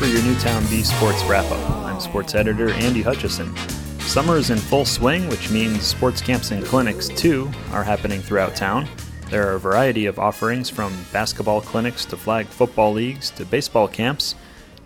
[0.00, 1.70] for your Newtown Bee Sports Wrap Up.
[1.84, 3.54] I'm sports editor Andy Hutchison.
[3.98, 8.56] Summer is in full swing, which means sports camps and clinics, too, are happening throughout
[8.56, 8.88] town.
[9.28, 13.88] There are a variety of offerings from basketball clinics to flag football leagues to baseball
[13.88, 14.36] camps.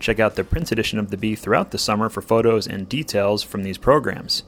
[0.01, 3.45] Check out the print edition of the Bee throughout the summer for photos and details
[3.45, 4.43] from these programs.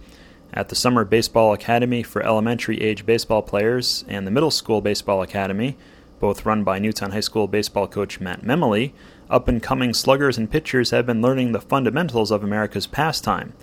[0.52, 5.22] At the Summer Baseball Academy for elementary age baseball players and the Middle School Baseball
[5.22, 5.76] Academy,
[6.18, 8.90] both run by Newtown High School baseball coach Matt Memoli,
[9.28, 13.54] up and coming sluggers and pitchers have been learning the fundamentals of America's pastime.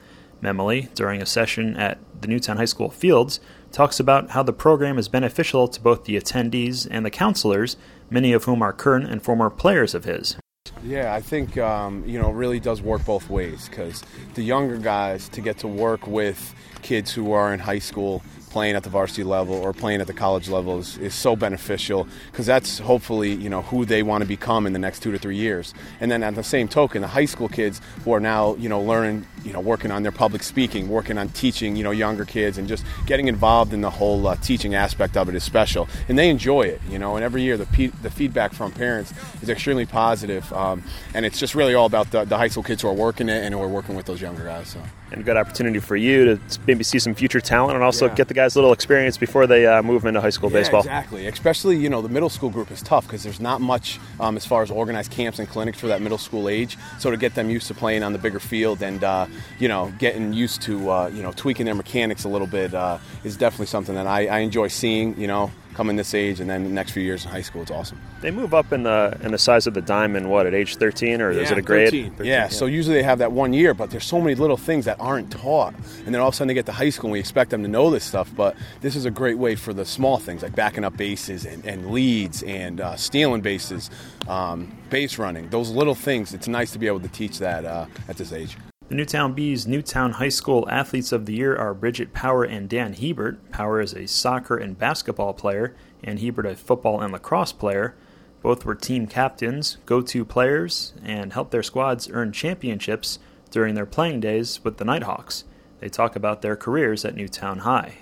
[0.41, 3.39] Memoli, during a session at the Newtown High School fields,
[3.71, 7.77] talks about how the program is beneficial to both the attendees and the counselors,
[8.09, 10.37] many of whom are current and former players of his.
[10.83, 15.27] Yeah, I think um, you know really does work both ways because the younger guys
[15.29, 18.21] to get to work with kids who are in high school
[18.53, 22.07] playing at the varsity level or playing at the college level is, is so beneficial
[22.31, 25.17] because that's hopefully you know who they want to become in the next two to
[25.17, 25.73] three years.
[25.99, 28.79] And then at the same token, the high school kids who are now you know
[28.79, 32.57] learning, you know, working on their public speaking, working on teaching, you know, younger kids,
[32.57, 36.17] and just getting involved in the whole uh, teaching aspect of it is special, and
[36.17, 37.15] they enjoy it, you know.
[37.15, 41.39] And every year the pe- the feedback from parents is extremely positive, um, and it's
[41.39, 43.61] just really all about the, the high school kids who are working it and who
[43.61, 44.69] are working with those younger guys.
[44.69, 48.07] So and a good opportunity for you to maybe see some future talent and also
[48.07, 48.15] Yeah.
[48.15, 50.79] get the guys a little experience before they uh, move into high school Yeah, baseball.
[50.79, 51.27] Exactly.
[51.27, 54.43] Especially, you know, the middle school group is tough because there's not much um, as
[54.43, 56.79] far as organized camps and clinics for that middle school age.
[56.97, 59.27] So to get them used to playing on the bigger field and, uh,
[59.59, 62.97] you know, getting used to, uh, you know, tweaking their mechanics a little bit uh,
[63.23, 66.63] is definitely something that I, I enjoy seeing, you know, coming this age and then
[66.63, 67.61] the next few years in high school.
[67.61, 67.99] It's awesome.
[68.21, 70.29] They move up in the in the size of the diamond.
[70.29, 71.89] What at age thirteen, or is it a grade?
[71.89, 72.25] 13.
[72.25, 74.99] yeah, so usually they have that one year, but there's so many little things that
[74.99, 75.73] aren't taught.
[76.05, 77.63] And then all of a sudden they get to high school and we expect them
[77.63, 78.31] to know this stuff.
[78.35, 81.65] But this is a great way for the small things like backing up bases and,
[81.65, 83.89] and leads and uh, stealing bases,
[84.27, 86.33] um, base running, those little things.
[86.33, 88.57] It's nice to be able to teach that uh, at this age.
[88.89, 92.93] The Newtown Bees Newtown High School Athletes of the Year are Bridget Power and Dan
[92.93, 93.49] Hebert.
[93.49, 95.73] Power is a soccer and basketball player,
[96.03, 97.95] and Hebert a football and lacrosse player.
[98.41, 103.19] Both were team captains, go to players, and helped their squads earn championships
[103.51, 105.45] during their playing days with the Nighthawks.
[105.79, 107.95] They talk about their careers at Newtown High.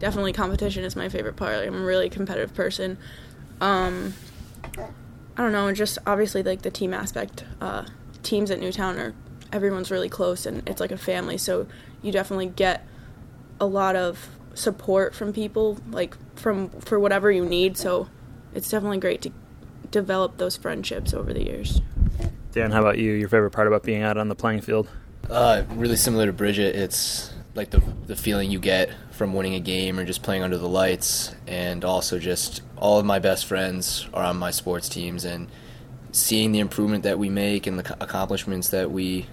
[0.00, 1.58] definitely competition is my favorite part.
[1.58, 2.96] Like, I'm a really competitive person.
[3.60, 4.14] Um,
[5.36, 7.44] I don't know, just obviously like the team aspect.
[7.60, 7.84] Uh,
[8.22, 9.14] teams at Newtown are
[9.52, 11.38] everyone's really close and it's like a family.
[11.38, 11.66] So
[12.02, 12.86] you definitely get
[13.60, 17.76] a lot of support from people, like from for whatever you need.
[17.76, 18.08] So
[18.54, 19.32] it's definitely great to
[19.90, 21.80] develop those friendships over the years.
[22.52, 23.12] Dan, how about you?
[23.12, 24.88] Your favorite part about being out on the playing field?
[25.30, 29.60] Uh, really similar to Bridget, it's like the the feeling you get from winning a
[29.60, 34.08] game or just playing under the lights, and also just all of my best friends
[34.12, 35.48] are on my sports teams, and
[36.10, 39.26] seeing the improvement that we make and the accomplishments that we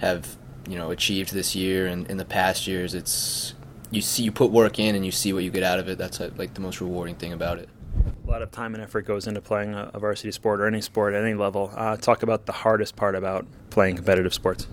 [0.00, 0.36] have,
[0.68, 3.54] you know, achieved this year and in the past years, it's
[3.90, 5.98] you see you put work in and you see what you get out of it.
[5.98, 7.68] That's uh, like the most rewarding thing about it.
[8.26, 10.80] A lot of time and effort goes into playing a, a varsity sport or any
[10.80, 11.72] sport at any level.
[11.74, 14.66] Uh, talk about the hardest part about playing competitive sports.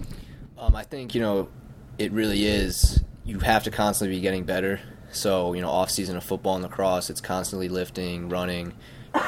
[0.58, 1.50] Um, I think you know
[1.98, 3.04] it really is.
[3.26, 4.82] You have to constantly be getting better.
[5.12, 8.74] So you know, off season of football and lacrosse, it's constantly lifting, running,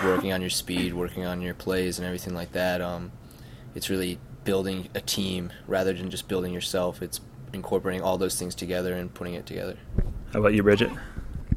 [0.04, 2.82] working on your speed, working on your plays, and everything like that.
[2.82, 3.12] Um,
[3.76, 7.02] it's really building a team rather than just building yourself.
[7.02, 7.20] It's
[7.52, 9.78] incorporating all those things together and putting it together.
[10.32, 10.92] How about you, Bridget?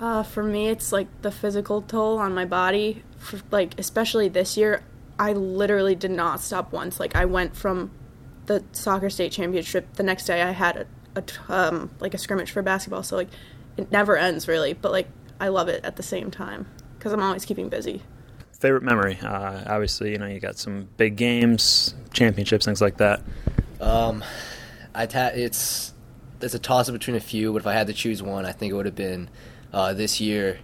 [0.01, 3.03] Uh, for me, it's like the physical toll on my body.
[3.19, 4.83] For, like especially this year,
[5.19, 6.99] I literally did not stop once.
[7.01, 7.91] Like I went from
[8.47, 9.95] the soccer state championship.
[9.95, 13.03] The next day, I had a um, like a scrimmage for basketball.
[13.03, 13.29] So like
[13.77, 14.73] it never ends really.
[14.73, 15.09] But like
[15.41, 16.67] I love it at the same time
[16.97, 18.03] because I'm always keeping busy.
[18.59, 19.19] Favorite memory?
[19.23, 23.23] Uh, obviously, you know you got some big games, championships, things like that.
[23.81, 24.25] Um,
[24.95, 25.95] ha- it's
[26.41, 28.53] it's a toss up between a few, but if I had to choose one, I
[28.53, 29.29] think it would have been
[29.73, 30.59] uh, this year.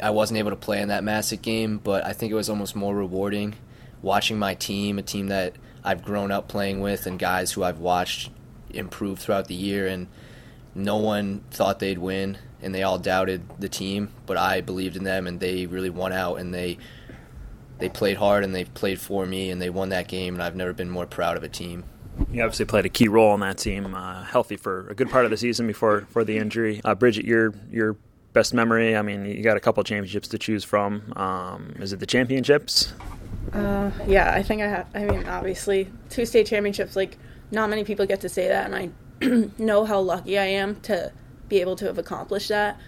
[0.00, 2.74] I wasn't able to play in that Masuk game, but I think it was almost
[2.74, 3.54] more rewarding
[4.02, 5.54] watching my team, a team that
[5.84, 8.30] I've grown up playing with, and guys who I've watched
[8.70, 9.86] improve throughout the year.
[9.86, 10.08] And
[10.74, 15.04] no one thought they'd win, and they all doubted the team, but I believed in
[15.04, 16.78] them, and they really won out, and they
[17.78, 20.56] they played hard, and they played for me, and they won that game, and I've
[20.56, 21.84] never been more proud of a team.
[22.30, 25.24] You obviously played a key role in that team, uh, healthy for a good part
[25.24, 26.80] of the season before for the injury.
[26.84, 27.96] Uh, Bridget, your your
[28.32, 28.96] best memory?
[28.96, 31.12] I mean, you got a couple championships to choose from.
[31.16, 32.92] Um, is it the championships?
[33.52, 34.86] Uh, yeah, I think I have.
[34.94, 36.96] I mean, obviously, two state championships.
[36.96, 37.18] Like,
[37.50, 41.12] not many people get to say that, and I know how lucky I am to
[41.48, 42.78] be able to have accomplished that.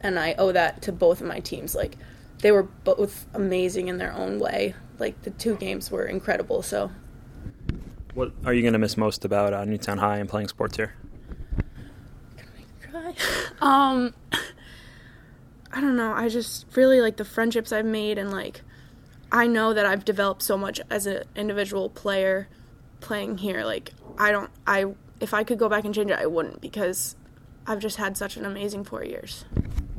[0.00, 1.74] And I owe that to both of my teams.
[1.74, 1.96] Like,
[2.44, 4.74] they were both amazing in their own way.
[4.98, 6.60] Like, the two games were incredible.
[6.60, 6.90] So,
[8.12, 10.92] What are you going to miss most about uh, Newtown High and playing sports here?
[12.82, 13.14] Cry.
[13.62, 14.12] Um,
[15.72, 16.12] I don't know.
[16.12, 18.60] I just really like the friendships I've made, and like
[19.32, 22.48] I know that I've developed so much as an individual player
[23.00, 23.64] playing here.
[23.64, 24.50] Like I don't.
[24.66, 27.16] I if I could go back and change it, I wouldn't because
[27.66, 29.46] I've just had such an amazing four years.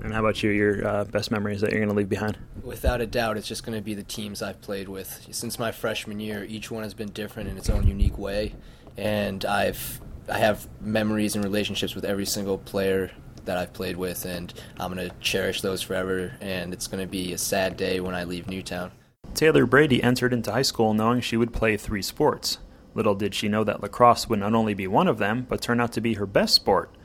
[0.05, 0.51] And how about you?
[0.51, 2.37] Your uh, best memories that you're going to leave behind?
[2.61, 5.71] Without a doubt, it's just going to be the teams I've played with since my
[5.71, 6.43] freshman year.
[6.43, 8.53] Each one has been different in its own unique way,
[8.97, 9.99] and I've
[10.29, 13.09] I have memories and relationships with every single player
[13.45, 16.33] that I've played with, and I'm going to cherish those forever.
[16.39, 18.91] And it's going to be a sad day when I leave Newtown.
[19.33, 22.59] Taylor Brady entered into high school knowing she would play three sports.
[22.93, 25.81] Little did she know that lacrosse would not only be one of them, but turn
[25.81, 26.95] out to be her best sport.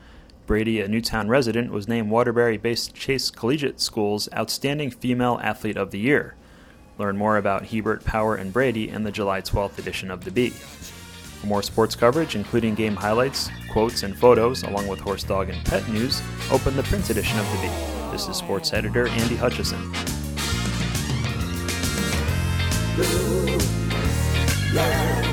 [0.50, 5.92] Brady, a Newtown resident, was named Waterbury based Chase Collegiate School's Outstanding Female Athlete of
[5.92, 6.34] the Year.
[6.98, 10.50] Learn more about Hebert, Power, and Brady in the July 12th edition of the Bee.
[10.50, 15.64] For more sports coverage, including game highlights, quotes, and photos, along with horse, dog, and
[15.66, 16.20] pet news,
[16.50, 18.10] open the print edition of the Bee.
[18.10, 19.92] This is sports editor Andy Hutchison.
[24.74, 25.29] Yeah.